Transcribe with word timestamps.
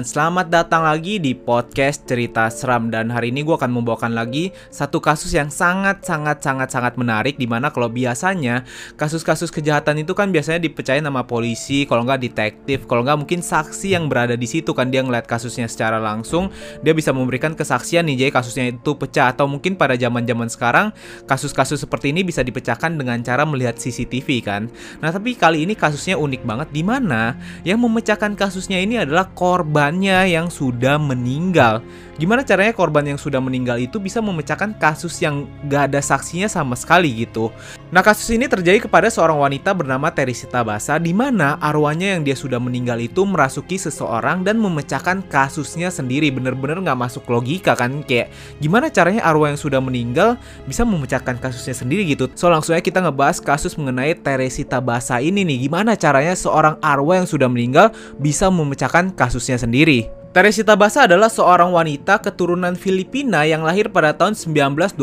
dan 0.00 0.08
selamat 0.08 0.48
datang 0.48 0.80
lagi 0.80 1.20
di 1.20 1.36
podcast 1.36 2.08
cerita 2.08 2.48
seram. 2.48 2.88
Dan 2.88 3.12
hari 3.12 3.28
ini 3.28 3.44
gue 3.44 3.52
akan 3.52 3.68
membawakan 3.68 4.16
lagi 4.16 4.48
satu 4.72 4.96
kasus 4.96 5.36
yang 5.36 5.52
sangat 5.52 6.00
sangat 6.08 6.40
sangat 6.40 6.72
sangat 6.72 6.96
menarik 6.96 7.36
di 7.36 7.44
mana 7.44 7.68
kalau 7.68 7.92
biasanya 7.92 8.64
kasus-kasus 8.96 9.52
kejahatan 9.52 10.00
itu 10.00 10.16
kan 10.16 10.32
biasanya 10.32 10.64
dipercaya 10.64 11.04
nama 11.04 11.28
polisi 11.28 11.84
kalau 11.84 12.08
nggak 12.08 12.16
detektif 12.16 12.88
kalau 12.88 13.04
nggak 13.04 13.28
mungkin 13.28 13.44
saksi 13.44 13.92
yang 13.92 14.08
berada 14.08 14.40
di 14.40 14.48
situ 14.48 14.72
kan 14.72 14.88
dia 14.88 15.04
ngeliat 15.04 15.28
kasusnya 15.28 15.68
secara 15.68 16.00
langsung 16.00 16.48
dia 16.80 16.96
bisa 16.96 17.12
memberikan 17.12 17.52
kesaksian 17.52 18.08
nih 18.08 18.24
jadi 18.24 18.30
kasusnya 18.32 18.72
itu 18.72 18.96
pecah. 18.96 19.36
Atau 19.36 19.52
mungkin 19.52 19.76
pada 19.76 20.00
zaman 20.00 20.24
zaman 20.24 20.48
sekarang 20.48 20.96
kasus-kasus 21.28 21.76
seperti 21.76 22.16
ini 22.16 22.24
bisa 22.24 22.40
dipecahkan 22.40 22.96
dengan 22.96 23.20
cara 23.20 23.44
melihat 23.44 23.76
CCTV 23.76 24.48
kan. 24.48 24.72
Nah 25.04 25.12
tapi 25.12 25.36
kali 25.36 25.68
ini 25.68 25.76
kasusnya 25.76 26.16
unik 26.16 26.48
banget 26.48 26.72
di 26.72 26.80
mana 26.80 27.36
yang 27.68 27.76
memecahkan 27.84 28.32
kasusnya 28.32 28.80
ini 28.80 28.96
adalah 28.96 29.28
korban 29.36 29.89
korbannya 29.90 30.30
yang 30.30 30.46
sudah 30.46 31.02
meninggal. 31.02 31.82
Gimana 32.14 32.44
caranya 32.44 32.76
korban 32.76 33.02
yang 33.02 33.18
sudah 33.18 33.40
meninggal 33.42 33.80
itu 33.80 33.96
bisa 33.96 34.20
memecahkan 34.20 34.76
kasus 34.76 35.18
yang 35.24 35.48
gak 35.72 35.90
ada 35.90 36.04
saksinya 36.04 36.46
sama 36.52 36.76
sekali 36.76 37.24
gitu. 37.24 37.50
Nah 37.90 38.04
kasus 38.04 38.28
ini 38.30 38.44
terjadi 38.46 38.86
kepada 38.86 39.08
seorang 39.10 39.40
wanita 39.40 39.72
bernama 39.72 40.12
Teresita 40.12 40.60
Basa 40.60 41.00
di 41.00 41.16
mana 41.16 41.56
arwahnya 41.58 42.14
yang 42.14 42.22
dia 42.22 42.36
sudah 42.36 42.60
meninggal 42.60 43.00
itu 43.00 43.24
merasuki 43.24 43.80
seseorang 43.80 44.44
dan 44.44 44.60
memecahkan 44.60 45.26
kasusnya 45.32 45.88
sendiri. 45.88 46.28
Bener-bener 46.28 46.78
gak 46.84 47.00
masuk 47.08 47.24
logika 47.26 47.72
kan 47.72 48.04
kayak 48.06 48.30
gimana 48.60 48.92
caranya 48.92 49.24
arwah 49.24 49.50
yang 49.50 49.58
sudah 49.58 49.80
meninggal 49.80 50.36
bisa 50.68 50.84
memecahkan 50.84 51.40
kasusnya 51.40 51.72
sendiri 51.72 52.04
gitu. 52.04 52.28
So 52.36 52.52
langsung 52.52 52.76
aja 52.76 52.84
kita 52.84 53.00
ngebahas 53.00 53.40
kasus 53.40 53.74
mengenai 53.80 54.12
Teresita 54.12 54.78
Basa 54.78 55.24
ini 55.24 55.40
nih. 55.40 55.66
Gimana 55.66 55.96
caranya 55.96 56.36
seorang 56.36 56.76
arwah 56.84 57.16
yang 57.16 57.26
sudah 57.26 57.48
meninggal 57.48 57.96
bisa 58.20 58.52
memecahkan 58.52 59.16
kasusnya 59.16 59.56
sendiri 59.56 59.79
sendiri. 59.80 60.19
Teresita 60.30 60.78
Basa 60.78 61.10
adalah 61.10 61.26
seorang 61.26 61.74
wanita 61.74 62.22
keturunan 62.22 62.78
Filipina 62.78 63.42
yang 63.42 63.66
lahir 63.66 63.90
pada 63.90 64.14
tahun 64.14 64.38
1929 64.38 64.94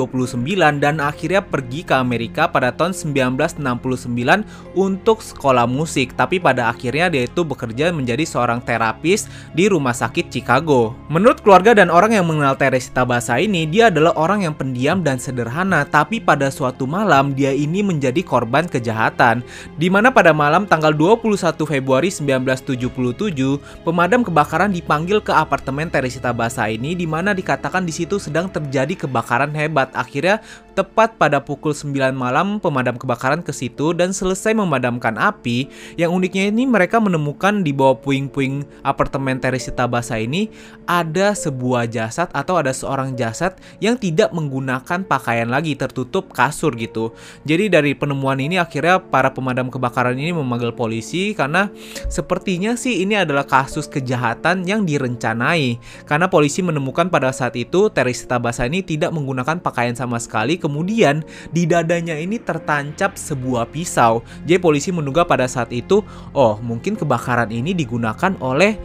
dan 0.79 1.03
akhirnya 1.03 1.43
pergi 1.43 1.83
ke 1.83 1.91
Amerika 1.91 2.47
pada 2.47 2.71
tahun 2.71 2.95
1969 2.95 3.59
untuk 4.71 5.19
sekolah 5.19 5.67
musik. 5.67 6.15
Tapi 6.15 6.39
pada 6.39 6.71
akhirnya 6.71 7.11
dia 7.11 7.27
itu 7.27 7.43
bekerja 7.43 7.91
menjadi 7.91 8.23
seorang 8.23 8.63
terapis 8.63 9.27
di 9.51 9.67
rumah 9.67 9.91
sakit 9.91 10.31
Chicago. 10.31 10.95
Menurut 11.11 11.43
keluarga 11.43 11.75
dan 11.75 11.91
orang 11.91 12.15
yang 12.15 12.23
mengenal 12.23 12.55
Teresita 12.55 13.03
Basa 13.03 13.35
ini, 13.35 13.67
dia 13.67 13.91
adalah 13.91 14.15
orang 14.15 14.47
yang 14.47 14.55
pendiam 14.55 15.03
dan 15.03 15.19
sederhana. 15.19 15.83
Tapi 15.83 16.23
pada 16.23 16.47
suatu 16.47 16.87
malam 16.87 17.35
dia 17.35 17.51
ini 17.51 17.83
menjadi 17.83 18.23
korban 18.23 18.63
kejahatan. 18.63 19.43
Di 19.75 19.91
mana 19.91 20.07
pada 20.07 20.31
malam 20.31 20.63
tanggal 20.63 20.95
21 20.95 21.67
Februari 21.67 22.07
1977, 22.15 23.83
pemadam 23.83 24.23
kebakaran 24.23 24.71
dipanggil 24.71 25.16
ke 25.21 25.33
apartemen 25.33 25.89
Teresita 25.89 26.31
Basa 26.31 26.67
ini 26.67 26.93
di 26.93 27.05
mana 27.05 27.33
dikatakan 27.35 27.85
di 27.85 27.93
situ 27.93 28.17
sedang 28.17 28.49
terjadi 28.49 29.07
kebakaran 29.07 29.53
hebat. 29.53 29.89
Akhirnya 29.93 30.41
tepat 30.77 31.17
pada 31.17 31.41
pukul 31.41 31.73
9 31.73 32.13
malam 32.13 32.61
pemadam 32.61 33.01
kebakaran 33.01 33.41
ke 33.41 33.49
situ 33.49 33.97
dan 33.97 34.13
selesai 34.13 34.53
memadamkan 34.53 35.17
api. 35.17 35.65
Yang 35.97 36.11
uniknya 36.13 36.53
ini 36.53 36.69
mereka 36.69 37.01
menemukan 37.01 37.65
di 37.65 37.73
bawah 37.73 37.97
puing-puing 37.97 38.61
apartemen 38.85 39.41
Teresita 39.41 39.89
Basa 39.89 40.21
ini 40.21 40.53
ada 40.85 41.33
sebuah 41.33 41.89
jasad 41.89 42.29
atau 42.29 42.61
ada 42.61 42.69
seorang 42.69 43.17
jasad 43.17 43.57
yang 43.81 43.97
tidak 43.97 44.29
menggunakan 44.37 45.01
pakaian 45.01 45.49
lagi 45.49 45.73
tertutup 45.73 46.29
kasur 46.29 46.77
gitu. 46.77 47.17
Jadi 47.41 47.73
dari 47.73 47.97
penemuan 47.97 48.37
ini 48.37 48.61
akhirnya 48.61 49.01
para 49.01 49.33
pemadam 49.33 49.73
kebakaran 49.73 50.13
ini 50.13 50.29
memanggil 50.29 50.77
polisi 50.77 51.33
karena 51.33 51.73
sepertinya 52.05 52.77
sih 52.77 53.01
ini 53.01 53.17
adalah 53.17 53.49
kasus 53.49 53.89
kejahatan 53.89 54.61
yang 54.69 54.85
dire 54.85 55.07
direncanai 55.07 55.79
karena 56.03 56.27
polisi 56.27 56.59
menemukan 56.59 57.07
pada 57.07 57.31
saat 57.31 57.55
itu 57.55 57.87
Teresita 57.87 58.35
Basa 58.35 58.67
ini 58.67 58.83
tidak 58.83 59.15
menggunakan 59.15 59.63
pakaian 59.63 59.95
sama 59.95 60.19
sekali 60.19 60.59
kemudian 60.67 61.23
di 61.55 61.63
dadanya 61.63 62.19
ini 62.19 62.43
tertancap 62.43 63.15
sebuah 63.15 63.71
pisau. 63.71 64.19
Jadi 64.43 64.59
polisi 64.59 64.91
menduga 64.91 65.23
pada 65.23 65.47
saat 65.47 65.71
itu 65.71 66.03
oh 66.35 66.59
mungkin 66.59 66.99
kebakaran 66.99 67.47
ini 67.47 67.71
digunakan 67.71 68.35
oleh 68.43 68.75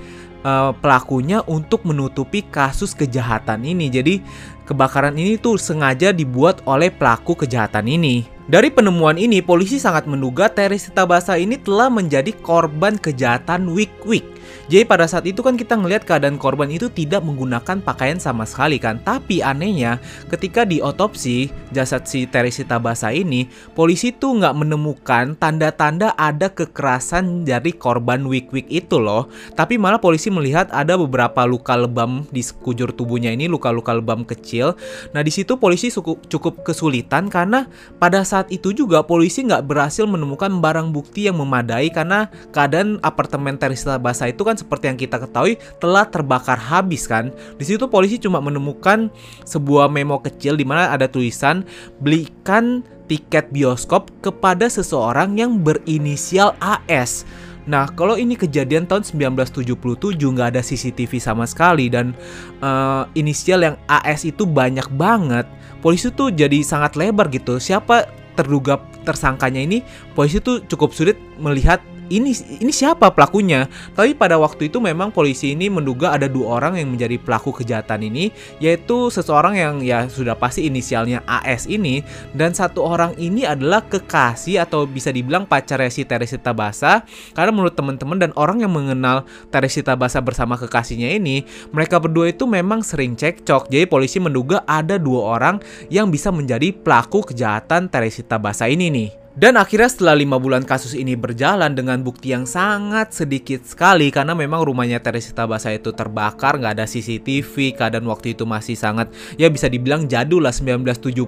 uh, 0.47 0.71
pelakunya 0.79 1.43
untuk 1.51 1.83
menutupi 1.83 2.47
kasus 2.47 2.95
kejahatan 2.95 3.67
ini. 3.67 3.91
Jadi 3.91 4.15
kebakaran 4.63 5.19
ini 5.19 5.35
tuh 5.43 5.59
sengaja 5.59 6.15
dibuat 6.15 6.63
oleh 6.71 6.95
pelaku 6.95 7.35
kejahatan 7.35 7.91
ini 7.91 8.31
dari 8.53 8.69
penemuan 8.69 9.17
ini, 9.17 9.41
polisi 9.41 9.81
sangat 9.81 10.05
menduga 10.05 10.45
Teresita 10.53 11.09
Basa 11.09 11.41
ini 11.41 11.57
telah 11.57 11.89
menjadi 11.89 12.37
korban 12.45 13.01
kejahatan 13.01 13.73
wik-wik. 13.73 14.29
Jadi 14.69 14.85
pada 14.85 15.09
saat 15.09 15.25
itu 15.29 15.41
kan 15.41 15.57
kita 15.57 15.75
ngelihat 15.77 16.05
keadaan 16.05 16.37
korban 16.41 16.69
itu 16.69 16.93
tidak 16.93 17.25
menggunakan 17.25 17.81
pakaian 17.83 18.21
sama 18.21 18.45
sekali 18.45 18.77
kan. 18.77 19.01
Tapi 19.01 19.41
anehnya 19.41 19.97
ketika 20.29 20.65
di 20.65 20.81
otopsi 20.81 21.49
jasad 21.73 22.05
si 22.05 22.29
Teresita 22.29 22.77
Basa 22.77 23.11
ini, 23.13 23.49
polisi 23.73 24.13
tuh 24.13 24.39
nggak 24.41 24.55
menemukan 24.57 25.35
tanda-tanda 25.37 26.13
ada 26.17 26.53
kekerasan 26.53 27.45
dari 27.49 27.73
korban 27.73 28.25
wik-wik 28.29 28.69
itu 28.69 29.01
loh. 29.01 29.29
Tapi 29.57 29.77
malah 29.81 30.01
polisi 30.01 30.29
melihat 30.29 30.69
ada 30.73 30.97
beberapa 30.97 31.45
luka 31.49 31.77
lebam 31.77 32.25
di 32.29 32.41
sekujur 32.45 32.93
tubuhnya 32.93 33.33
ini, 33.33 33.49
luka-luka 33.49 33.97
lebam 33.97 34.25
kecil. 34.25 34.77
Nah 35.17 35.25
di 35.25 35.33
situ 35.33 35.57
polisi 35.57 35.89
cukup 35.93 36.65
kesulitan 36.65 37.33
karena 37.33 37.69
pada 37.97 38.25
saat 38.25 38.42
itu 38.49 38.73
juga 38.73 39.05
polisi 39.05 39.45
nggak 39.45 39.69
berhasil 39.69 40.09
menemukan 40.09 40.59
barang 40.59 40.91
bukti 40.91 41.29
yang 41.29 41.39
memadai 41.39 41.93
karena 41.93 42.27
keadaan 42.51 42.99
apartemen 43.05 43.61
Teresita 43.61 44.01
Basa 44.01 44.33
itu 44.33 44.43
kan 44.43 44.57
seperti 44.57 44.91
yang 44.91 44.99
kita 44.99 45.21
ketahui 45.21 45.61
telah 45.79 46.09
terbakar 46.09 46.57
habis 46.57 47.05
kan. 47.05 47.31
Di 47.61 47.65
situ 47.69 47.87
polisi 47.87 48.17
cuma 48.19 48.41
menemukan 48.41 49.13
sebuah 49.47 49.93
memo 49.93 50.19
kecil 50.19 50.57
di 50.57 50.65
mana 50.67 50.91
ada 50.91 51.07
tulisan 51.07 51.63
belikan 52.01 52.83
tiket 53.07 53.53
bioskop 53.53 54.09
kepada 54.25 54.67
seseorang 54.73 55.37
yang 55.37 55.61
berinisial 55.61 56.57
AS. 56.65 57.29
Nah, 57.63 57.87
kalau 57.95 58.19
ini 58.19 58.35
kejadian 58.35 58.91
tahun 58.91 59.07
1977 59.07 60.19
nggak 60.19 60.49
ada 60.57 60.63
CCTV 60.65 61.23
sama 61.23 61.47
sekali 61.47 61.87
dan 61.87 62.11
uh, 62.59 63.07
inisial 63.15 63.63
yang 63.63 63.77
AS 63.87 64.27
itu 64.27 64.43
banyak 64.43 64.87
banget, 64.99 65.47
polisi 65.79 66.11
tuh 66.11 66.35
jadi 66.35 66.59
sangat 66.67 66.99
lebar 66.99 67.31
gitu. 67.31 67.63
Siapa 67.63 68.22
terduga 68.33 68.81
tersangkanya 69.03 69.61
ini 69.61 69.85
polisi 70.17 70.41
tuh 70.41 70.65
cukup 70.65 70.95
sulit 70.97 71.17
melihat 71.37 71.83
ini 72.09 72.35
ini 72.59 72.73
siapa 72.73 73.13
pelakunya. 73.13 73.69
Tapi 73.95 74.17
pada 74.17 74.41
waktu 74.41 74.73
itu 74.73 74.83
memang 74.83 75.15
polisi 75.15 75.55
ini 75.55 75.69
menduga 75.71 76.17
ada 76.17 76.27
dua 76.27 76.59
orang 76.59 76.81
yang 76.81 76.91
menjadi 76.91 77.21
pelaku 77.21 77.63
kejahatan 77.63 78.09
ini, 78.09 78.35
yaitu 78.59 79.13
seseorang 79.13 79.55
yang 79.55 79.75
ya 79.85 80.09
sudah 80.09 80.35
pasti 80.35 80.67
inisialnya 80.67 81.23
AS 81.29 81.69
ini 81.71 82.03
dan 82.35 82.57
satu 82.57 82.83
orang 82.83 83.15
ini 83.21 83.47
adalah 83.47 83.85
kekasih 83.87 84.65
atau 84.65 84.89
bisa 84.89 85.15
dibilang 85.15 85.47
pacarnya 85.47 85.93
si 85.93 86.03
Teresita 86.03 86.51
Basa. 86.57 87.05
Karena 87.37 87.53
menurut 87.55 87.77
teman-teman 87.77 88.19
dan 88.19 88.31
orang 88.35 88.65
yang 88.65 88.73
mengenal 88.73 89.29
Teresita 89.53 89.95
Basa 89.95 90.19
bersama 90.19 90.59
kekasihnya 90.59 91.15
ini, 91.17 91.45
mereka 91.71 92.01
berdua 92.01 92.33
itu 92.33 92.49
memang 92.49 92.81
sering 92.83 93.15
cekcok. 93.15 93.71
Jadi 93.71 93.85
polisi 93.87 94.19
menduga 94.19 94.65
ada 94.67 94.97
dua 94.97 95.39
orang 95.39 95.61
yang 95.93 96.09
bisa 96.09 96.33
menjadi 96.33 96.73
pelaku 96.73 97.33
kejahatan 97.33 97.87
Teresita 97.93 98.41
Basa 98.41 98.67
ini 98.67 98.89
nih. 98.89 99.22
Dan 99.33 99.57
akhirnya 99.57 99.89
setelah 99.89 100.13
lima 100.13 100.37
bulan 100.37 100.61
kasus 100.61 100.93
ini 100.93 101.17
berjalan 101.17 101.73
dengan 101.73 102.05
bukti 102.05 102.37
yang 102.37 102.45
sangat 102.45 103.17
sedikit 103.17 103.65
sekali 103.65 104.13
karena 104.13 104.37
memang 104.37 104.61
rumahnya 104.61 105.01
Teresita 105.01 105.49
Basa 105.49 105.73
itu 105.73 105.89
terbakar, 105.89 106.61
nggak 106.61 106.77
ada 106.77 106.85
CCTV, 106.85 107.73
keadaan 107.73 108.05
waktu 108.13 108.37
itu 108.37 108.45
masih 108.45 108.77
sangat 108.77 109.09
ya 109.41 109.49
bisa 109.49 109.73
dibilang 109.73 110.05
jadul 110.05 110.45
lah 110.45 110.53
1977 110.53 111.25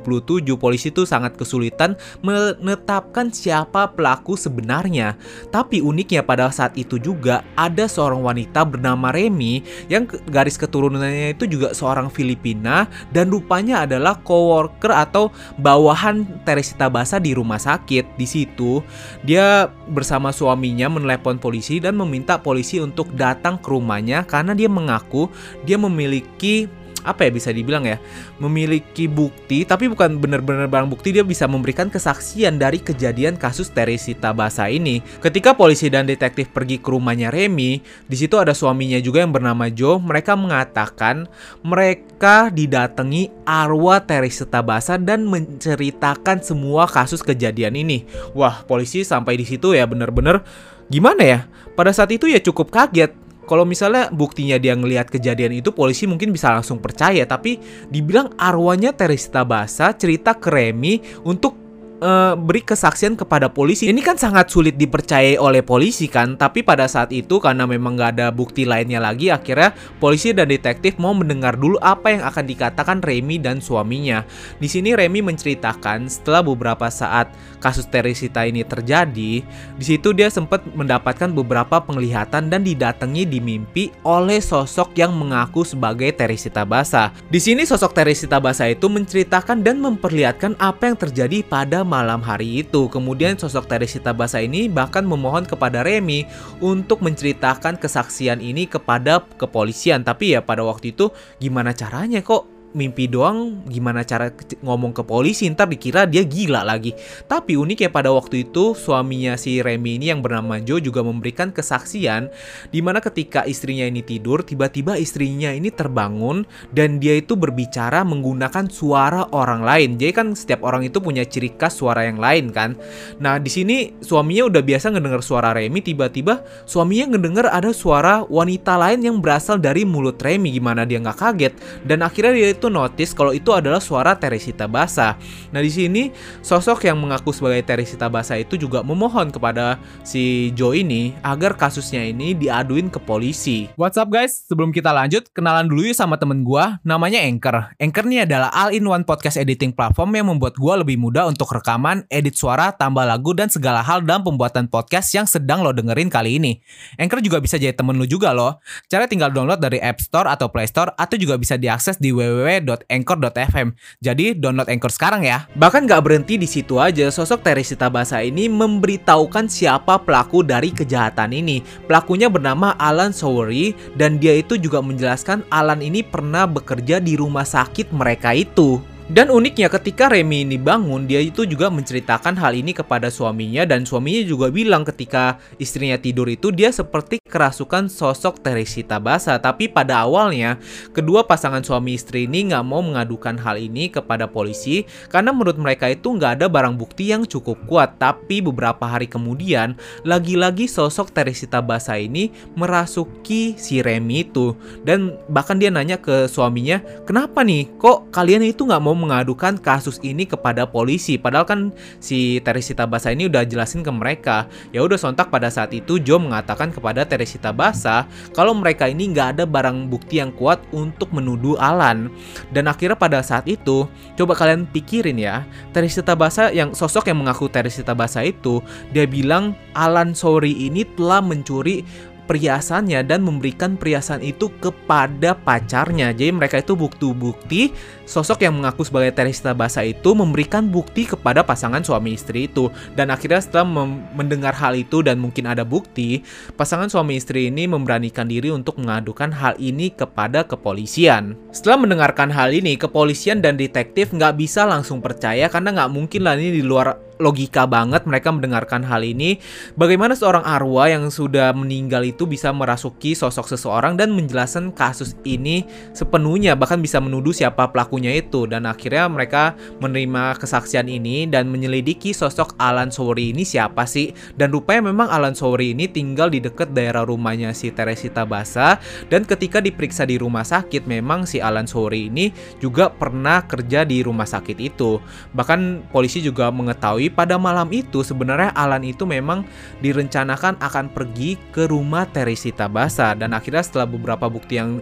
polisi 0.61 0.93
itu 0.93 1.09
sangat 1.09 1.41
kesulitan 1.41 1.97
menetapkan 2.21 3.33
siapa 3.33 3.89
pelaku 3.97 4.37
sebenarnya. 4.37 5.17
Tapi 5.49 5.81
uniknya 5.81 6.21
pada 6.21 6.53
saat 6.53 6.77
itu 6.77 7.01
juga 7.01 7.41
ada 7.56 7.89
seorang 7.89 8.21
wanita 8.21 8.69
bernama 8.69 9.17
Remy 9.17 9.65
yang 9.89 10.05
garis 10.29 10.61
keturunannya 10.61 11.41
itu 11.41 11.49
juga 11.49 11.73
seorang 11.73 12.12
Filipina 12.12 12.85
dan 13.17 13.33
rupanya 13.33 13.89
adalah 13.89 14.21
coworker 14.21 14.93
atau 14.93 15.33
bawahan 15.56 16.45
Teresita 16.45 16.93
Basa 16.93 17.17
di 17.17 17.33
rumah 17.33 17.56
sakit 17.56 17.94
sakit 17.94 18.19
di 18.19 18.26
situ, 18.26 18.82
dia 19.23 19.70
bersama 19.87 20.35
suaminya 20.35 20.91
menelepon 20.91 21.38
polisi 21.38 21.79
dan 21.79 21.94
meminta 21.94 22.43
polisi 22.43 22.82
untuk 22.82 23.14
datang 23.14 23.55
ke 23.62 23.70
rumahnya 23.70 24.26
karena 24.26 24.50
dia 24.50 24.67
mengaku 24.67 25.31
dia 25.62 25.79
memiliki 25.79 26.67
apa 27.05 27.29
ya 27.29 27.31
bisa 27.31 27.53
dibilang 27.53 27.85
ya 27.85 28.01
memiliki 28.41 29.06
bukti 29.06 29.62
tapi 29.69 29.87
bukan 29.93 30.19
benar-benar 30.19 30.67
barang 30.67 30.89
bukti 30.89 31.12
dia 31.12 31.23
bisa 31.23 31.45
memberikan 31.45 31.93
kesaksian 31.93 32.56
dari 32.56 32.81
kejadian 32.81 33.37
kasus 33.37 33.71
Teresita 33.71 34.33
Basa 34.33 34.67
ini. 34.73 35.05
Ketika 35.21 35.53
polisi 35.55 35.93
dan 35.93 36.09
detektif 36.09 36.51
pergi 36.51 36.81
ke 36.81 36.89
rumahnya 36.89 37.29
Remy 37.29 37.85
di 38.09 38.17
situ 38.17 38.41
ada 38.41 38.56
suaminya 38.56 38.99
juga 38.99 39.21
yang 39.21 39.31
bernama 39.31 39.69
Joe 39.69 40.01
mereka 40.01 40.35
mengatakan 40.35 41.29
mereka 41.61 42.49
didatangi 42.49 43.29
arwah 43.45 44.01
Teresita 44.03 44.65
Basa 44.65 44.97
dan 44.97 45.29
menceritakan 45.29 46.41
semua 46.41 46.89
kasus 46.89 47.21
kejadian 47.21 47.77
ini. 47.77 48.09
Wah 48.33 48.65
polisi 48.65 49.05
sampai 49.05 49.37
di 49.37 49.45
situ 49.45 49.77
ya 49.77 49.85
benar-benar. 49.85 50.43
Gimana 50.89 51.23
ya? 51.25 51.41
Pada 51.75 51.91
saat 51.91 52.12
itu 52.12 52.29
ya 52.29 52.39
cukup 52.39 52.71
kaget 52.71 53.24
kalau 53.44 53.64
misalnya 53.64 54.12
buktinya 54.12 54.61
dia 54.61 54.76
ngelihat 54.76 55.08
kejadian 55.08 55.56
itu 55.56 55.73
polisi 55.73 56.05
mungkin 56.05 56.32
bisa 56.32 56.52
langsung 56.52 56.81
percaya. 56.81 57.25
Tapi 57.25 57.61
dibilang 57.88 58.32
arwahnya 58.37 58.93
Teresita 58.93 59.44
Basa 59.44 59.93
cerita 59.96 60.37
ke 60.37 60.52
Remy 60.52 61.25
untuk 61.25 61.64
uh, 62.05 62.37
beri 62.37 62.61
kesaksian 62.61 63.17
kepada 63.17 63.49
polisi. 63.49 63.89
Ini 63.89 64.05
kan 64.05 64.21
sangat 64.21 64.53
sulit 64.53 64.77
dipercayai 64.77 65.41
oleh 65.41 65.65
polisi 65.65 66.06
kan, 66.06 66.37
tapi 66.37 66.61
pada 66.61 66.85
saat 66.85 67.11
itu 67.11 67.41
karena 67.41 67.65
memang 67.65 67.97
nggak 67.97 68.11
ada 68.21 68.29
bukti 68.29 68.69
lainnya 68.69 69.01
lagi, 69.01 69.33
akhirnya 69.33 69.73
polisi 69.97 70.37
dan 70.37 70.53
detektif 70.53 71.01
mau 71.01 71.17
mendengar 71.17 71.56
dulu 71.56 71.81
apa 71.81 72.12
yang 72.12 72.23
akan 72.29 72.45
dikatakan 72.45 73.01
Remy 73.01 73.41
dan 73.41 73.65
suaminya. 73.65 74.23
Di 74.61 74.69
sini 74.69 74.93
Remy 74.93 75.25
menceritakan 75.25 76.06
setelah 76.12 76.45
beberapa 76.45 76.87
saat 76.93 77.33
kasus 77.59 77.89
Teresita 77.89 78.45
ini 78.45 78.61
terjadi, 78.61 79.33
di 79.81 79.85
situ 79.85 80.12
dia 80.12 80.29
sempat 80.29 80.61
mendapatkan 80.77 81.33
beberapa 81.33 81.81
penglihatan 81.81 82.53
dan 82.53 82.61
didatangi 82.61 83.25
di 83.25 83.41
mimpi 83.41 83.89
oleh 84.05 84.43
sosok 84.43 84.93
yang 84.99 85.17
mengaku 85.17 85.65
sebagai 85.65 86.12
Teresita 86.12 86.67
Basa. 86.69 87.15
Di 87.33 87.41
sini 87.41 87.65
sosok 87.65 87.97
Teresita 87.97 88.37
Basa 88.43 88.69
itu 88.69 88.91
menceritakan 88.91 89.65
dan 89.65 89.81
memperlihatkan 89.81 90.59
apa 90.61 90.91
yang 90.93 90.99
terjadi 90.99 91.41
pada 91.47 91.87
malam 91.94 92.19
hari 92.26 92.67
itu. 92.67 92.91
Kemudian 92.91 93.38
sosok 93.38 93.70
Teresita 93.70 94.11
Basa 94.11 94.43
ini 94.43 94.67
bahkan 94.67 95.06
memohon 95.06 95.46
kepada 95.46 95.87
Remy 95.87 96.26
untuk 96.58 96.99
menceritakan 97.06 97.79
kesaksian 97.79 98.43
ini 98.43 98.67
kepada 98.67 99.23
kepolisian. 99.38 100.02
Tapi 100.02 100.35
ya 100.35 100.43
pada 100.43 100.67
waktu 100.67 100.91
itu 100.91 101.14
gimana 101.38 101.70
caranya 101.70 102.19
kok 102.19 102.54
mimpi 102.75 103.06
doang 103.06 103.62
gimana 103.71 104.03
cara 104.03 104.35
ngomong 104.61 104.91
ke 104.91 105.06
polisi 105.06 105.47
ntar 105.49 105.71
dikira 105.71 106.05
dia 106.05 106.26
gila 106.26 106.67
lagi. 106.67 106.93
Tapi 107.31 107.55
uniknya 107.55 107.88
pada 107.88 108.11
waktu 108.11 108.50
itu 108.50 108.75
suaminya 108.75 109.38
si 109.38 109.62
Remy 109.62 109.97
ini 110.03 110.11
yang 110.11 110.21
bernama 110.21 110.59
Joe 110.59 110.82
juga 110.82 111.00
memberikan 111.06 111.55
kesaksian 111.55 112.29
di 112.75 112.82
mana 112.82 112.99
ketika 112.99 113.47
istrinya 113.47 113.87
ini 113.87 114.03
tidur 114.03 114.43
tiba-tiba 114.43 114.99
istrinya 114.99 115.55
ini 115.55 115.71
terbangun 115.71 116.43
dan 116.75 116.99
dia 116.99 117.15
itu 117.17 117.38
berbicara 117.38 118.03
menggunakan 118.03 118.67
suara 118.69 119.31
orang 119.31 119.62
lain. 119.62 119.97
Jadi 119.97 120.12
kan 120.12 120.29
setiap 120.35 120.67
orang 120.67 120.82
itu 120.85 120.99
punya 120.99 121.23
ciri 121.23 121.55
khas 121.55 121.79
suara 121.79 122.05
yang 122.05 122.19
lain 122.19 122.50
kan. 122.50 122.75
Nah 123.23 123.38
di 123.38 123.49
sini 123.49 123.94
suaminya 124.03 124.50
udah 124.50 124.62
biasa 124.67 124.91
ngedenger 124.91 125.23
suara 125.23 125.55
Remy 125.55 125.81
tiba-tiba 125.81 126.43
suaminya 126.67 127.15
ngedenger 127.15 127.47
ada 127.49 127.70
suara 127.70 128.27
wanita 128.27 128.75
lain 128.75 129.00
yang 129.06 129.17
berasal 129.23 129.62
dari 129.62 129.87
mulut 129.87 130.19
Remy. 130.19 130.50
Gimana 130.59 130.82
dia 130.82 130.99
nggak 130.99 131.19
kaget? 131.23 131.55
Dan 131.87 132.03
akhirnya 132.03 132.35
dia 132.35 132.49
itu 132.50 132.64
itu 132.65 132.73
notice 132.73 133.13
kalau 133.13 133.37
itu 133.37 133.53
adalah 133.53 133.77
suara 133.77 134.17
Teresita 134.17 134.65
Basa. 134.65 135.21
Nah, 135.53 135.61
di 135.61 135.69
sini 135.69 136.09
sosok 136.41 136.89
yang 136.89 136.97
mengaku 136.97 137.29
sebagai 137.29 137.61
Teresita 137.61 138.09
Basa 138.09 138.41
itu 138.41 138.57
juga 138.57 138.81
memohon 138.81 139.29
kepada 139.29 139.77
si 140.01 140.49
Joe 140.57 140.81
ini 140.81 141.13
agar 141.21 141.61
kasusnya 141.61 142.09
ini 142.09 142.33
diaduin 142.33 142.89
ke 142.89 142.97
polisi. 142.97 143.69
What's 143.77 144.01
up 144.01 144.09
guys? 144.09 144.49
Sebelum 144.49 144.73
kita 144.73 144.97
lanjut, 144.97 145.29
kenalan 145.37 145.69
dulu 145.69 145.85
yuk 145.85 145.93
sama 145.93 146.17
temen 146.17 146.41
gua, 146.41 146.81
namanya 146.89 147.21
Anchor. 147.21 147.77
Anchor 147.77 148.09
ini 148.09 148.25
adalah 148.25 148.49
all-in-one 148.49 149.05
podcast 149.05 149.37
editing 149.37 149.77
platform 149.77 150.17
yang 150.17 150.33
membuat 150.33 150.57
gua 150.57 150.81
lebih 150.81 150.97
mudah 150.97 151.29
untuk 151.29 151.53
rekaman, 151.53 152.09
edit 152.09 152.33
suara, 152.33 152.73
tambah 152.73 153.05
lagu, 153.05 153.37
dan 153.37 153.53
segala 153.53 153.85
hal 153.85 154.01
dalam 154.01 154.25
pembuatan 154.25 154.73
podcast 154.73 155.13
yang 155.13 155.29
sedang 155.29 155.61
lo 155.61 155.77
dengerin 155.77 156.09
kali 156.09 156.41
ini. 156.41 156.65
Anchor 156.97 157.21
juga 157.21 157.45
bisa 157.45 157.61
jadi 157.61 157.77
temen 157.77 158.01
lu 158.01 158.09
juga 158.09 158.33
loh. 158.33 158.57
Cara 158.89 159.05
tinggal 159.05 159.29
download 159.37 159.61
dari 159.61 159.77
App 159.85 160.01
Store 160.01 160.33
atau 160.33 160.49
Play 160.49 160.65
Store 160.65 160.97
atau 160.97 161.21
juga 161.21 161.37
bisa 161.37 161.61
diakses 161.61 162.01
di 162.01 162.09
www 162.09 162.54
www.anchor.fm. 162.61 163.75
Jadi 163.99 164.37
download 164.39 164.69
Anchor 164.71 164.93
sekarang 164.93 165.27
ya. 165.27 165.49
Bahkan 165.56 165.89
gak 165.89 166.05
berhenti 166.05 166.39
di 166.39 166.47
situ 166.47 166.79
aja, 166.79 167.09
sosok 167.09 167.43
Teresita 167.43 167.89
Basa 167.91 168.21
ini 168.23 168.47
memberitahukan 168.47 169.51
siapa 169.51 169.99
pelaku 170.03 170.47
dari 170.47 170.71
kejahatan 170.71 171.35
ini. 171.35 171.65
Pelakunya 171.89 172.31
bernama 172.31 172.77
Alan 172.79 173.11
Sowery 173.11 173.75
dan 173.99 174.21
dia 174.21 174.39
itu 174.39 174.61
juga 174.61 174.79
menjelaskan 174.85 175.43
Alan 175.51 175.81
ini 175.83 176.05
pernah 176.05 176.45
bekerja 176.45 177.01
di 177.01 177.19
rumah 177.19 177.47
sakit 177.47 177.91
mereka 177.91 178.37
itu. 178.37 178.94
Dan 179.05 179.29
uniknya 179.29 179.69
ketika 179.69 180.09
Remy 180.09 180.49
ini 180.49 180.56
bangun, 180.56 181.05
dia 181.05 181.21
itu 181.21 181.45
juga 181.45 181.69
menceritakan 181.69 182.41
hal 182.41 182.56
ini 182.56 182.73
kepada 182.73 183.12
suaminya 183.12 183.69
dan 183.69 183.85
suaminya 183.85 184.25
juga 184.25 184.49
bilang 184.49 184.81
ketika 184.81 185.37
istrinya 185.61 186.01
tidur 186.01 186.25
itu 186.25 186.49
dia 186.49 186.73
seperti 186.73 187.21
kerasukan 187.21 187.93
sosok 187.93 188.41
Teresita 188.41 188.97
Basa. 188.97 189.37
Tapi 189.37 189.69
pada 189.69 190.09
awalnya, 190.09 190.56
kedua 190.97 191.29
pasangan 191.29 191.61
suami 191.61 192.01
istri 192.01 192.25
ini 192.25 192.49
nggak 192.49 192.65
mau 192.65 192.81
mengadukan 192.81 193.37
hal 193.37 193.61
ini 193.61 193.93
kepada 193.93 194.25
polisi 194.25 194.89
karena 195.12 195.37
menurut 195.37 195.61
mereka 195.61 195.93
itu 195.93 196.09
nggak 196.09 196.41
ada 196.41 196.47
barang 196.49 196.81
bukti 196.81 197.12
yang 197.12 197.29
cukup 197.29 197.61
kuat. 197.69 198.01
Tapi 198.01 198.41
beberapa 198.41 198.89
hari 198.89 199.05
kemudian, 199.05 199.77
lagi-lagi 200.09 200.65
sosok 200.65 201.12
Teresita 201.12 201.61
Basa 201.61 202.01
ini 202.01 202.33
merasuki 202.56 203.53
si 203.61 203.85
Remy 203.85 204.33
itu. 204.33 204.56
Dan 204.81 205.21
bahkan 205.29 205.61
dia 205.61 205.69
nanya 205.69 206.01
ke 206.01 206.25
suaminya, 206.25 206.81
kenapa 207.05 207.45
nih 207.45 207.69
kok 207.77 208.09
kalian 208.09 208.49
itu 208.49 208.65
nggak 208.65 208.81
mau 208.81 208.94
mau 208.94 209.11
mengadukan 209.11 209.58
kasus 209.58 209.99
ini 210.06 210.23
kepada 210.23 210.62
polisi. 210.70 211.19
Padahal 211.19 211.43
kan 211.44 211.61
si 211.99 212.38
Teresita 212.46 212.87
Basa 212.87 213.11
ini 213.11 213.26
udah 213.26 213.43
jelasin 213.43 213.82
ke 213.82 213.91
mereka. 213.91 214.46
Ya 214.70 214.87
udah 214.87 214.94
sontak 214.94 215.35
pada 215.35 215.50
saat 215.50 215.75
itu 215.75 215.99
Joe 215.99 216.23
mengatakan 216.23 216.70
kepada 216.70 217.02
Teresita 217.02 217.50
Basa 217.50 218.06
kalau 218.31 218.55
mereka 218.55 218.87
ini 218.87 219.11
nggak 219.11 219.37
ada 219.37 219.44
barang 219.44 219.91
bukti 219.91 220.23
yang 220.23 220.31
kuat 220.31 220.62
untuk 220.70 221.11
menuduh 221.11 221.58
Alan. 221.58 222.06
Dan 222.55 222.70
akhirnya 222.70 222.94
pada 222.94 223.19
saat 223.26 223.50
itu, 223.50 223.91
coba 224.14 224.38
kalian 224.38 224.70
pikirin 224.70 225.19
ya, 225.19 225.43
Teresita 225.75 226.14
Basa 226.14 226.55
yang 226.55 226.70
sosok 226.70 227.11
yang 227.11 227.19
mengaku 227.19 227.50
Teresita 227.50 227.93
Basa 227.93 228.23
itu, 228.23 228.62
dia 228.94 229.11
bilang 229.11 229.58
Alan 229.75 230.14
Sorry 230.14 230.55
ini 230.70 230.87
telah 230.94 231.19
mencuri 231.19 231.82
perhiasannya 232.25 233.05
dan 233.05 233.23
memberikan 233.23 233.76
perhiasan 233.76 234.25
itu 234.25 234.50
kepada 234.58 235.37
pacarnya. 235.37 236.10
Jadi 236.10 236.32
mereka 236.32 236.60
itu 236.60 236.75
bukti-bukti 236.75 237.70
sosok 238.05 238.44
yang 238.44 238.60
mengaku 238.60 238.84
sebagai 238.84 239.17
Teresita 239.17 239.56
Basa 239.56 239.84
itu 239.84 240.13
memberikan 240.13 240.69
bukti 240.69 241.08
kepada 241.08 241.44
pasangan 241.44 241.84
suami 241.84 242.17
istri 242.17 242.49
itu. 242.49 242.69
Dan 242.96 243.13
akhirnya 243.13 243.41
setelah 243.41 243.87
mendengar 244.17 244.53
hal 244.56 244.77
itu 244.77 245.01
dan 245.01 245.20
mungkin 245.20 245.49
ada 245.49 245.65
bukti, 245.65 246.25
pasangan 246.56 246.89
suami 246.89 247.17
istri 247.17 247.49
ini 247.49 247.69
memberanikan 247.69 248.29
diri 248.29 248.53
untuk 248.53 248.81
mengadukan 248.81 249.32
hal 249.32 249.55
ini 249.60 249.93
kepada 249.93 250.44
kepolisian. 250.44 251.37
Setelah 251.53 251.84
mendengarkan 251.84 252.29
hal 252.32 252.53
ini, 252.53 252.77
kepolisian 252.77 253.41
dan 253.41 253.56
detektif 253.60 254.13
nggak 254.13 254.37
bisa 254.41 254.65
langsung 254.69 255.01
percaya 255.05 255.49
karena 255.49 255.72
nggak 255.72 255.93
mungkin 255.93 256.20
lah 256.25 256.37
ini 256.37 256.60
di 256.60 256.63
luar 256.65 257.14
logika 257.23 257.65
banget 257.69 258.06
mereka 258.09 258.35
mendengarkan 258.35 258.83
hal 258.83 259.06
ini. 259.06 259.39
Bagaimana 259.79 260.19
seorang 260.19 260.43
arwah 260.43 260.91
yang 260.91 261.09
sudah 261.11 261.55
meninggal 261.55 262.03
itu 262.03 262.27
bisa 262.27 262.51
merasuki 262.51 263.15
sosok 263.15 263.47
seseorang 263.47 263.94
dan 263.94 264.11
menjelaskan 264.15 264.75
kasus 264.75 265.15
ini 265.23 265.67
sepenuhnya, 265.94 266.59
bahkan 266.59 266.83
bisa 266.83 266.99
menuduh 266.99 267.31
siapa 267.31 267.71
pelakunya 267.71 268.15
itu. 268.19 268.47
Dan 268.51 268.67
akhirnya 268.67 269.06
mereka 269.06 269.55
menerima 269.79 270.39
kesaksian 270.43 270.91
ini 270.91 271.31
dan 271.31 271.47
menyelidiki 271.51 272.11
sosok 272.11 272.59
Alan 272.59 272.91
Sowery 272.91 273.31
ini 273.31 273.47
siapa 273.47 273.87
sih. 273.87 274.11
Dan 274.35 274.51
rupanya 274.51 274.91
memang 274.91 275.11
Alan 275.11 275.39
Sowery 275.39 275.75
ini 275.77 275.87
tinggal 275.87 276.31
di 276.31 276.43
dekat 276.43 276.75
daerah 276.75 277.06
rumahnya 277.06 277.55
si 277.55 277.71
Teresita 277.71 278.27
Basa. 278.27 278.83
Dan 279.06 279.23
ketika 279.23 279.63
diperiksa 279.63 280.03
di 280.09 280.19
rumah 280.19 280.43
sakit, 280.43 280.87
memang 280.91 281.27
si 281.29 281.39
Alan 281.39 281.69
Sowery 281.71 282.11
ini 282.11 282.35
juga 282.59 282.91
pernah 282.91 283.44
kerja 283.47 283.87
di 283.87 284.03
rumah 284.03 284.27
sakit 284.27 284.59
itu. 284.59 284.99
Bahkan 285.35 285.91
polisi 285.94 286.19
juga 286.25 286.51
mengetahui 286.51 287.04
diketahui 287.05 287.13
pada 287.13 287.37
malam 287.37 287.69
itu 287.73 288.01
sebenarnya 288.01 288.53
Alan 288.56 288.84
itu 288.84 289.05
memang 289.05 289.44
direncanakan 289.84 290.56
akan 290.61 290.87
pergi 290.93 291.37
ke 291.53 291.69
rumah 291.69 292.08
Teresita 292.08 292.69
Basa 292.69 293.13
dan 293.13 293.37
akhirnya 293.37 293.61
setelah 293.61 293.89
beberapa 293.89 294.29
bukti 294.32 294.56
yang 294.56 294.81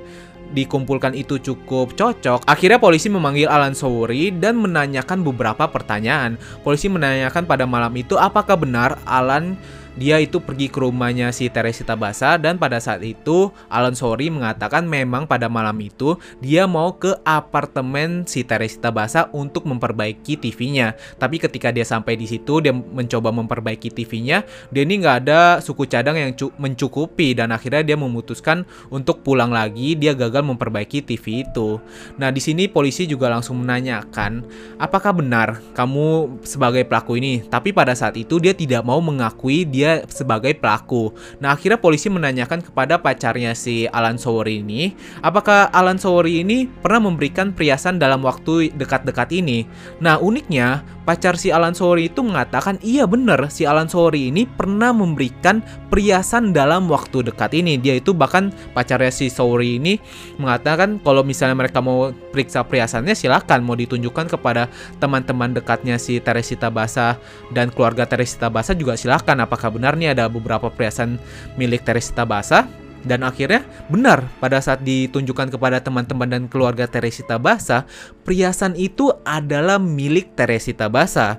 dikumpulkan 0.53 1.17
itu 1.17 1.41
cukup 1.41 1.97
cocok, 1.97 2.45
akhirnya 2.45 2.77
polisi 2.77 3.09
memanggil 3.09 3.49
Alan 3.49 3.73
Sowery 3.73 4.29
dan 4.37 4.61
menanyakan 4.61 5.25
beberapa 5.25 5.65
pertanyaan. 5.65 6.37
Polisi 6.61 6.93
menanyakan 6.93 7.49
pada 7.49 7.65
malam 7.65 7.89
itu 7.97 8.21
apakah 8.21 8.61
benar 8.61 9.01
Alan 9.09 9.57
dia 9.97 10.17
itu 10.17 10.41
pergi 10.41 10.73
ke 10.73 10.81
rumahnya 10.81 11.29
si 11.37 11.53
Teresita 11.53 11.93
Basa 11.93 12.41
dan 12.41 12.57
pada 12.57 12.81
saat 12.81 13.05
itu 13.05 13.53
Alan 13.69 13.93
Sori 13.93 14.33
mengatakan 14.33 14.89
memang 14.89 15.29
pada 15.29 15.53
malam 15.53 15.77
itu 15.85 16.17
dia 16.41 16.65
mau 16.65 16.97
ke 16.97 17.13
apartemen 17.25 18.25
si 18.25 18.41
Teresita 18.41 18.89
Basa 18.89 19.29
untuk 19.37 19.69
memperbaiki 19.69 20.41
TV-nya. 20.41 20.97
Tapi 21.21 21.37
ketika 21.37 21.69
dia 21.69 21.85
sampai 21.85 22.17
di 22.17 22.25
situ 22.25 22.65
dia 22.65 22.73
mencoba 22.73 23.29
memperbaiki 23.35 23.93
TV-nya, 23.93 24.45
dia 24.73 24.83
ini 24.83 25.05
nggak 25.05 25.17
ada 25.29 25.41
suku 25.61 25.85
cadang 25.85 26.17
yang 26.17 26.33
mencukupi 26.57 27.37
dan 27.37 27.53
akhirnya 27.53 27.85
dia 27.85 27.97
memutuskan 27.99 28.65
untuk 28.89 29.21
pulang 29.21 29.53
lagi. 29.53 29.93
Dia 29.99 30.17
gagal 30.17 30.41
memperbaiki 30.41 31.05
TV 31.05 31.45
itu. 31.45 31.77
Nah 32.17 32.33
di 32.33 32.41
sini 32.41 32.65
polisi 32.65 33.05
juga 33.05 33.29
langsung 33.29 33.61
menanyakan 33.61 34.45
apakah 34.81 35.13
benar 35.13 35.61
kamu 35.77 36.41
sebagai 36.47 36.89
pelaku 36.89 37.21
ini. 37.21 37.45
Tapi 37.45 37.77
pada 37.77 37.93
saat 37.93 38.17
itu 38.17 38.41
dia 38.41 38.57
tidak 38.57 38.81
mau 38.87 38.99
mengakui 39.03 39.69
dia 39.69 39.82
sebagai 40.09 40.55
pelaku. 40.57 41.13
Nah 41.43 41.55
akhirnya 41.55 41.79
polisi 41.79 42.09
menanyakan 42.09 42.63
kepada 42.63 43.01
pacarnya 43.01 43.53
si 43.57 43.87
Alan 43.91 44.17
Sowori 44.17 44.63
ini, 44.63 44.95
apakah 45.21 45.69
Alan 45.75 45.99
Sowori 45.99 46.45
ini 46.45 46.67
pernah 46.69 47.09
memberikan 47.09 47.51
perhiasan 47.51 47.99
dalam 47.99 48.23
waktu 48.23 48.73
dekat-dekat 48.75 49.33
ini. 49.35 49.65
Nah 49.99 50.19
uniknya 50.19 50.87
pacar 51.03 51.35
si 51.35 51.51
Alan 51.51 51.75
Sowori 51.75 52.07
itu 52.07 52.23
mengatakan 52.23 52.79
iya 52.81 53.05
benar 53.09 53.51
si 53.51 53.67
Alan 53.67 53.91
Sowori 53.91 54.31
ini 54.31 54.47
pernah 54.47 54.95
memberikan 54.95 55.61
perhiasan 55.91 56.55
dalam 56.55 56.87
waktu 56.87 57.27
dekat 57.27 57.53
ini. 57.59 57.77
Dia 57.77 57.99
itu 57.99 58.15
bahkan 58.15 58.55
pacarnya 58.73 59.11
si 59.11 59.29
Sowori 59.29 59.83
ini 59.83 59.99
mengatakan 60.39 61.03
kalau 61.03 61.27
misalnya 61.27 61.59
mereka 61.59 61.83
mau 61.83 62.15
periksa 62.31 62.63
perhiasannya 62.63 63.19
silahkan 63.19 63.59
mau 63.61 63.75
ditunjukkan 63.75 64.39
kepada 64.39 64.71
teman-teman 65.03 65.53
dekatnya 65.53 65.99
si 65.99 66.23
Teresita 66.23 66.71
Basa 66.71 67.19
dan 67.51 67.69
keluarga 67.75 68.07
Teresita 68.07 68.49
Basa 68.49 68.73
juga 68.73 68.95
silahkan 68.95 69.37
apakah 69.43 69.72
benar 69.73 69.97
nih 69.97 70.13
ada 70.13 70.29
beberapa 70.29 70.69
perhiasan 70.69 71.17
milik 71.57 71.83
Teresita 71.83 72.29
Basa 72.29 72.69
dan 73.03 73.27
akhirnya 73.27 73.67
benar 73.91 74.23
pada 74.39 74.63
saat 74.63 74.87
ditunjukkan 74.87 75.51
kepada 75.59 75.83
teman-teman 75.83 76.31
dan 76.31 76.43
keluarga 76.47 76.87
Teresita 76.87 77.35
Basa, 77.39 77.83
perhiasan 78.23 78.79
itu 78.79 79.11
adalah 79.27 79.83
milik 79.83 80.39
Teresita 80.39 80.87
Basa. 80.87 81.39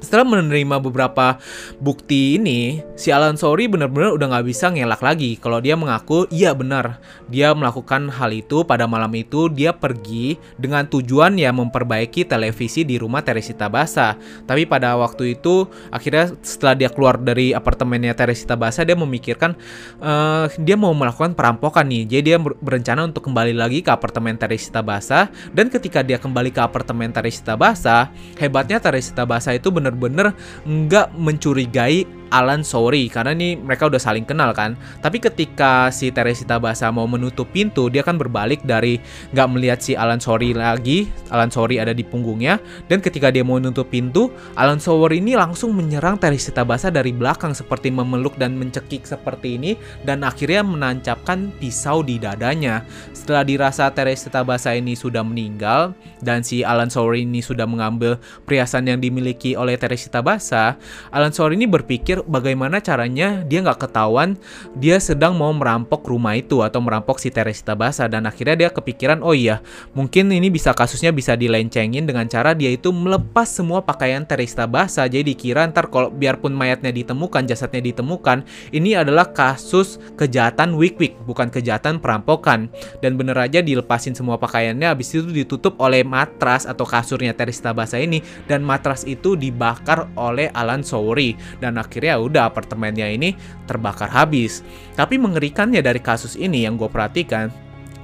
Setelah 0.00 0.24
menerima 0.24 0.80
beberapa 0.80 1.36
bukti 1.76 2.40
ini, 2.40 2.80
si 2.96 3.12
Alan 3.12 3.36
Sori 3.36 3.68
benar-benar 3.68 4.16
udah 4.16 4.26
nggak 4.32 4.46
bisa 4.48 4.72
ngelak 4.72 5.04
lagi. 5.04 5.36
Kalau 5.36 5.60
dia 5.60 5.76
mengaku, 5.76 6.24
iya 6.32 6.56
benar, 6.56 6.98
dia 7.28 7.52
melakukan 7.52 8.08
hal 8.08 8.32
itu 8.32 8.64
pada 8.64 8.88
malam 8.88 9.12
itu 9.12 9.52
dia 9.52 9.76
pergi 9.76 10.40
dengan 10.56 10.88
tujuan 10.88 11.36
ya 11.36 11.52
memperbaiki 11.52 12.24
televisi 12.24 12.82
di 12.82 12.96
rumah 12.96 13.20
Teresita 13.20 13.68
Basa. 13.68 14.16
Tapi 14.48 14.64
pada 14.64 14.96
waktu 14.96 15.36
itu, 15.36 15.68
akhirnya 15.92 16.32
setelah 16.40 16.74
dia 16.74 16.88
keluar 16.88 17.20
dari 17.20 17.52
apartemennya 17.52 18.16
Teresita 18.16 18.56
Basa, 18.56 18.82
dia 18.88 18.96
memikirkan 18.96 19.52
uh, 20.00 20.48
dia 20.56 20.80
mau 20.80 20.96
melakukan 20.96 21.36
perampokan 21.36 21.84
nih. 21.86 22.08
Jadi 22.08 22.22
dia 22.32 22.38
berencana 22.40 23.04
untuk 23.04 23.28
kembali 23.28 23.52
lagi 23.52 23.84
ke 23.84 23.92
apartemen 23.92 24.40
Teresita 24.40 24.80
Basa. 24.80 25.28
Dan 25.52 25.68
ketika 25.68 26.00
dia 26.00 26.16
kembali 26.16 26.50
ke 26.50 26.60
apartemen 26.64 27.12
Teresita 27.12 27.54
Basa, 27.54 28.08
hebatnya 28.40 28.80
Teresita 28.80 29.28
Basa 29.28 29.52
itu 29.52 29.68
benar 29.68 29.89
bener-bener 29.90 30.34
nggak 30.66 31.06
mencurigai 31.18 32.19
Alan 32.30 32.62
sorry 32.62 33.10
karena 33.10 33.34
ini 33.34 33.58
mereka 33.58 33.90
udah 33.90 33.98
saling 33.98 34.22
kenal 34.22 34.54
kan. 34.54 34.78
Tapi 35.02 35.18
ketika 35.18 35.90
si 35.90 36.14
Teresita 36.14 36.62
Basa 36.62 36.88
mau 36.94 37.06
menutup 37.10 37.50
pintu, 37.50 37.90
dia 37.90 38.06
kan 38.06 38.16
berbalik 38.16 38.62
dari 38.62 39.02
nggak 39.34 39.48
melihat 39.50 39.78
si 39.82 39.98
Alan 39.98 40.22
sorry 40.22 40.54
lagi. 40.54 41.10
Alan 41.30 41.50
sorry 41.50 41.82
ada 41.82 41.90
di 41.90 42.06
punggungnya 42.06 42.62
dan 42.86 43.02
ketika 43.02 43.28
dia 43.34 43.42
mau 43.42 43.58
menutup 43.58 43.90
pintu, 43.90 44.30
Alan 44.54 44.78
sorry 44.78 45.18
ini 45.18 45.34
langsung 45.34 45.74
menyerang 45.74 46.16
Teresita 46.16 46.62
Basa 46.62 46.88
dari 46.88 47.10
belakang 47.10 47.52
seperti 47.52 47.90
memeluk 47.90 48.38
dan 48.38 48.54
mencekik 48.54 49.04
seperti 49.04 49.58
ini 49.58 49.74
dan 50.06 50.22
akhirnya 50.22 50.62
menancapkan 50.62 51.50
pisau 51.58 52.06
di 52.06 52.22
dadanya. 52.22 52.86
Setelah 53.10 53.42
dirasa 53.42 53.90
Teresita 53.90 54.46
Basa 54.46 54.72
ini 54.78 54.94
sudah 54.94 55.26
meninggal 55.26 55.92
dan 56.22 56.46
si 56.46 56.62
Alan 56.62 56.88
sorry 56.88 57.26
ini 57.26 57.42
sudah 57.42 57.66
mengambil 57.66 58.22
perhiasan 58.46 58.86
yang 58.86 59.02
dimiliki 59.02 59.58
oleh 59.58 59.74
Teresita 59.74 60.22
Basa, 60.22 60.78
Alan 61.10 61.34
sorry 61.34 61.58
ini 61.58 61.66
berpikir 61.66 62.19
bagaimana 62.26 62.80
caranya 62.82 63.44
dia 63.46 63.60
nggak 63.60 63.88
ketahuan 63.88 64.36
dia 64.76 64.96
sedang 64.98 65.36
mau 65.36 65.52
merampok 65.52 66.06
rumah 66.08 66.36
itu 66.36 66.64
atau 66.64 66.80
merampok 66.82 67.20
si 67.22 67.28
Teresita 67.28 67.76
Basa. 67.78 68.08
Dan 68.10 68.26
akhirnya 68.26 68.66
dia 68.66 68.70
kepikiran 68.72 69.20
oh 69.20 69.36
iya 69.36 69.62
mungkin 69.92 70.32
ini 70.32 70.48
bisa 70.48 70.72
kasusnya 70.74 71.14
bisa 71.14 71.36
dilencengin 71.38 72.08
dengan 72.08 72.26
cara 72.26 72.56
dia 72.56 72.72
itu 72.72 72.90
melepas 72.90 73.46
semua 73.46 73.84
pakaian 73.84 74.24
Teresita 74.26 74.64
Basa. 74.66 75.06
Jadi 75.06 75.34
dikira 75.36 75.68
ntar 75.70 75.92
kalau 75.92 76.10
biarpun 76.10 76.50
mayatnya 76.50 76.90
ditemukan 76.90 77.46
jasadnya 77.46 77.84
ditemukan 77.92 78.42
ini 78.74 78.96
adalah 78.96 79.30
kasus 79.30 80.02
kejahatan 80.16 80.74
wik-wik 80.74 81.14
bukan 81.28 81.52
kejahatan 81.52 82.02
perampokan. 82.02 82.72
Dan 82.98 83.14
bener 83.14 83.36
aja 83.38 83.62
dilepasin 83.62 84.16
semua 84.16 84.40
pakaiannya 84.40 84.90
habis 84.90 85.12
itu 85.14 85.30
ditutup 85.30 85.78
oleh 85.78 86.02
matras 86.02 86.66
atau 86.66 86.82
kasurnya 86.88 87.36
Teresita 87.36 87.70
Basa 87.70 88.00
ini 88.00 88.24
dan 88.48 88.66
matras 88.66 89.06
itu 89.06 89.38
dibakar 89.38 90.10
oleh 90.18 90.50
Alan 90.56 90.82
Sowry 90.82 91.38
dan 91.62 91.78
akhirnya 91.78 92.09
ya 92.10 92.18
udah 92.18 92.50
apartemennya 92.50 93.06
ini 93.06 93.38
terbakar 93.70 94.10
habis. 94.10 94.66
Tapi 94.98 95.16
mengerikannya 95.16 95.80
dari 95.80 96.02
kasus 96.02 96.34
ini 96.34 96.66
yang 96.66 96.74
gue 96.74 96.90
perhatikan, 96.90 97.50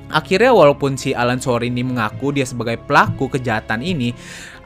Akhirnya 0.06 0.54
walaupun 0.54 0.94
si 0.94 1.10
Alan 1.10 1.42
Sore 1.42 1.66
ini 1.66 1.82
mengaku 1.82 2.30
dia 2.30 2.46
sebagai 2.46 2.78
pelaku 2.78 3.26
kejahatan 3.26 3.82
ini, 3.82 4.14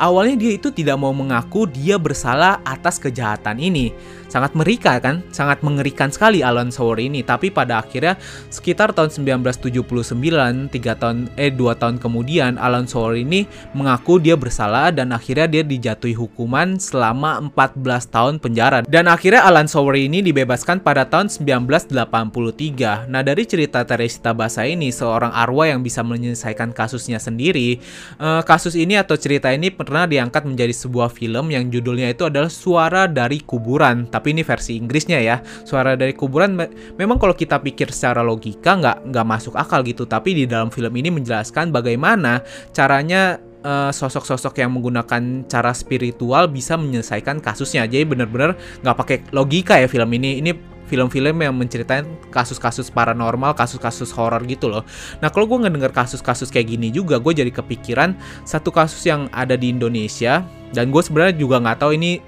awalnya 0.01 0.41
dia 0.41 0.57
itu 0.57 0.73
tidak 0.73 0.97
mau 0.97 1.13
mengaku 1.13 1.69
dia 1.69 2.01
bersalah 2.01 2.65
atas 2.65 2.97
kejahatan 2.97 3.61
ini 3.61 3.93
sangat 4.31 4.55
merikan 4.55 5.03
kan, 5.03 5.17
sangat 5.35 5.59
mengerikan 5.67 6.15
sekali 6.15 6.47
Alan 6.47 6.71
Sowore 6.71 7.11
ini. 7.11 7.27
Tapi 7.27 7.51
pada 7.51 7.83
akhirnya 7.83 8.15
sekitar 8.47 8.95
tahun 8.95 9.11
1979, 9.11 10.71
tiga 10.71 10.95
tahun 10.95 11.27
eh 11.35 11.51
dua 11.51 11.75
tahun 11.75 11.99
kemudian 11.99 12.55
Alan 12.57 12.87
Sowore 12.87 13.27
ini 13.27 13.51
mengaku 13.75 14.23
dia 14.23 14.39
bersalah 14.39 14.95
dan 14.95 15.11
akhirnya 15.11 15.51
dia 15.51 15.67
dijatuhi 15.67 16.15
hukuman 16.15 16.79
selama 16.79 17.43
14 17.51 18.07
tahun 18.07 18.35
penjara. 18.39 18.87
Dan 18.87 19.11
akhirnya 19.11 19.43
Alan 19.43 19.67
Sowore 19.67 20.07
ini 20.07 20.23
dibebaskan 20.23 20.79
pada 20.87 21.11
tahun 21.11 21.27
1983. 21.27 23.11
Nah, 23.11 23.27
dari 23.27 23.43
cerita 23.43 23.83
Teresita 23.83 24.31
Basa 24.31 24.63
ini 24.63 24.95
seorang 24.95 25.35
arwah 25.35 25.67
yang 25.67 25.83
bisa 25.83 26.07
menyelesaikan 26.07 26.71
kasusnya 26.71 27.19
sendiri. 27.19 27.83
Eh, 28.23 28.43
kasus 28.47 28.79
ini 28.79 28.95
atau 28.95 29.19
cerita 29.19 29.51
ini 29.51 29.75
pernah 29.91 30.07
diangkat 30.07 30.47
menjadi 30.47 30.71
sebuah 30.71 31.11
film 31.11 31.51
yang 31.51 31.67
judulnya 31.67 32.15
itu 32.15 32.23
adalah 32.31 32.47
Suara 32.47 33.11
dari 33.11 33.43
Kuburan 33.43 34.07
tapi 34.07 34.31
ini 34.31 34.47
versi 34.47 34.79
Inggrisnya 34.79 35.19
ya. 35.19 35.43
Suara 35.67 35.99
dari 35.99 36.15
kuburan 36.15 36.55
me 36.55 36.71
memang 36.95 37.19
kalau 37.19 37.35
kita 37.35 37.59
pikir 37.59 37.91
secara 37.91 38.23
logika 38.23 38.79
nggak 38.79 39.11
nggak 39.11 39.27
masuk 39.27 39.59
akal 39.59 39.83
gitu, 39.83 40.07
tapi 40.07 40.39
di 40.39 40.45
dalam 40.47 40.71
film 40.71 40.95
ini 40.95 41.11
menjelaskan 41.11 41.75
bagaimana 41.75 42.39
caranya 42.71 43.43
eh, 43.67 43.91
sosok-sosok 43.91 44.63
yang 44.63 44.71
menggunakan 44.79 45.51
cara 45.51 45.75
spiritual 45.75 46.47
bisa 46.47 46.79
menyelesaikan 46.79 47.43
kasusnya. 47.43 47.91
Jadi 47.91 48.07
benar-benar 48.07 48.55
nggak 48.87 48.97
pakai 48.97 49.17
logika 49.35 49.75
ya 49.75 49.91
film 49.91 50.15
ini. 50.15 50.39
Ini 50.39 50.70
film-film 50.91 51.47
yang 51.47 51.55
menceritakan 51.55 52.11
kasus-kasus 52.35 52.91
paranormal, 52.91 53.55
kasus-kasus 53.55 54.11
horor 54.11 54.43
gitu 54.51 54.67
loh. 54.67 54.83
Nah 55.23 55.31
kalau 55.31 55.47
gue 55.47 55.63
ngedenger 55.63 55.95
kasus-kasus 55.95 56.51
kayak 56.51 56.75
gini 56.75 56.91
juga, 56.91 57.23
gue 57.23 57.31
jadi 57.31 57.55
kepikiran 57.55 58.19
satu 58.43 58.75
kasus 58.75 59.07
yang 59.07 59.31
ada 59.31 59.55
di 59.55 59.71
Indonesia 59.71 60.43
dan 60.75 60.91
gue 60.91 60.99
sebenarnya 60.99 61.39
juga 61.39 61.63
nggak 61.63 61.79
tahu 61.79 61.95
ini 61.95 62.19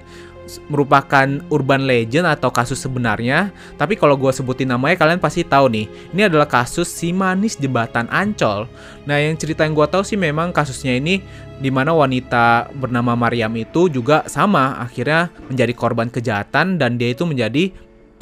merupakan 0.67 1.27
urban 1.47 1.87
legend 1.87 2.27
atau 2.27 2.51
kasus 2.51 2.79
sebenarnya. 2.79 3.51
Tapi 3.79 3.95
kalau 3.95 4.19
gue 4.19 4.31
sebutin 4.31 4.69
namanya 4.71 4.99
kalian 4.99 5.19
pasti 5.19 5.43
tahu 5.43 5.71
nih. 5.71 5.85
Ini 6.11 6.27
adalah 6.27 6.47
kasus 6.47 6.91
si 6.91 7.15
manis 7.15 7.55
jembatan 7.55 8.11
Ancol. 8.11 8.67
Nah 9.07 9.17
yang 9.19 9.39
cerita 9.39 9.63
yang 9.63 9.75
gue 9.75 9.87
tahu 9.87 10.03
sih 10.03 10.19
memang 10.19 10.51
kasusnya 10.51 10.99
ini 10.99 11.23
di 11.63 11.71
mana 11.71 11.95
wanita 11.95 12.75
bernama 12.75 13.15
Mariam 13.15 13.53
itu 13.55 13.87
juga 13.87 14.27
sama 14.27 14.75
akhirnya 14.83 15.31
menjadi 15.47 15.73
korban 15.77 16.11
kejahatan 16.11 16.75
dan 16.75 16.99
dia 16.99 17.15
itu 17.15 17.23
menjadi 17.23 17.71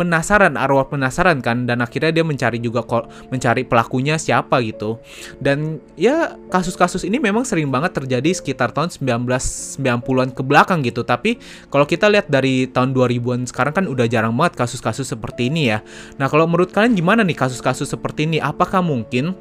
penasaran 0.02 0.58
arwah 0.58 0.90
penasaran 0.90 1.46
kan 1.46 1.70
dan 1.70 1.86
akhirnya 1.86 2.10
dia 2.10 2.26
mencari 2.26 2.58
juga 2.58 2.82
mencari 3.30 3.62
pelakunya 3.62 4.18
siapa 4.18 4.58
gitu. 4.66 4.98
Dan 5.38 5.78
ya 5.94 6.34
kasus-kasus 6.50 7.06
ini 7.06 7.22
memang 7.22 7.46
sering 7.46 7.70
banget 7.70 8.02
terjadi 8.02 8.34
sekitar 8.34 8.74
tahun 8.74 8.90
1990-an 8.90 10.34
ke 10.34 10.42
belakang 10.42 10.82
gitu. 10.82 11.06
Tapi 11.06 11.38
kalau 11.70 11.86
kita 11.86 12.10
lihat 12.10 12.34
dari 12.34 12.66
tahun 12.66 12.98
2000-an 12.98 13.46
sekarang 13.46 13.74
kan 13.78 13.86
udah 13.86 14.10
jarang 14.10 14.34
banget 14.34 14.58
kasus-kasus 14.58 15.06
seperti 15.06 15.54
ini 15.54 15.70
ya. 15.70 15.86
Nah 16.18 16.26
kalau 16.26 16.50
menurut 16.50 16.74
kalian 16.74 16.98
gimana 16.98 17.22
nih 17.22 17.38
kasus-kasus 17.38 17.86
seperti 17.86 18.26
ini? 18.26 18.42
Apakah 18.42 18.82
mungkin 18.82 19.38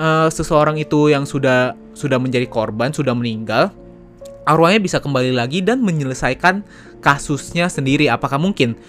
uh, 0.00 0.32
seseorang 0.32 0.80
itu 0.80 1.12
yang 1.12 1.28
sudah 1.28 1.76
sudah 1.92 2.16
menjadi 2.16 2.48
korban 2.48 2.96
sudah 2.96 3.12
meninggal 3.12 3.68
arwahnya 4.48 4.80
bisa 4.80 4.96
kembali 4.96 5.36
lagi 5.36 5.60
dan 5.60 5.84
menyelesaikan 5.84 6.64
kasusnya 7.04 7.68
sendiri? 7.68 8.08
Apakah 8.08 8.40
mungkin 8.40 8.80